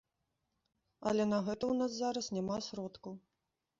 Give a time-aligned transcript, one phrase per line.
[1.11, 3.13] Але на гэта ў нас зараз няма сродкаў.